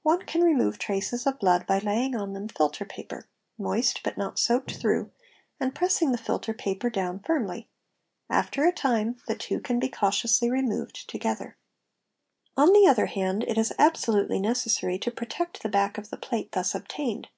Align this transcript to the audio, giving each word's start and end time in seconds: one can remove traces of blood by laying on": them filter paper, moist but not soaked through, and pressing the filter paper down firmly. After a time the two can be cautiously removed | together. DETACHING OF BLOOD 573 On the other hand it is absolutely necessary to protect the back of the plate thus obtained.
one 0.00 0.22
can 0.22 0.42
remove 0.42 0.78
traces 0.78 1.26
of 1.26 1.38
blood 1.38 1.66
by 1.66 1.78
laying 1.78 2.16
on": 2.16 2.32
them 2.32 2.48
filter 2.48 2.86
paper, 2.86 3.28
moist 3.58 4.00
but 4.02 4.16
not 4.16 4.38
soaked 4.38 4.74
through, 4.74 5.10
and 5.60 5.74
pressing 5.74 6.12
the 6.12 6.16
filter 6.16 6.54
paper 6.54 6.88
down 6.88 7.18
firmly. 7.20 7.68
After 8.30 8.64
a 8.66 8.72
time 8.72 9.18
the 9.28 9.34
two 9.34 9.60
can 9.60 9.78
be 9.78 9.90
cautiously 9.90 10.48
removed 10.50 11.06
| 11.08 11.08
together. 11.10 11.58
DETACHING 12.56 12.56
OF 12.56 12.56
BLOOD 12.56 12.64
573 12.64 12.64
On 12.64 12.72
the 12.72 12.90
other 12.90 13.06
hand 13.12 13.44
it 13.46 13.60
is 13.60 13.74
absolutely 13.78 14.40
necessary 14.40 14.98
to 14.98 15.10
protect 15.10 15.62
the 15.62 15.68
back 15.68 15.98
of 15.98 16.08
the 16.08 16.16
plate 16.16 16.52
thus 16.52 16.74
obtained. 16.74 17.28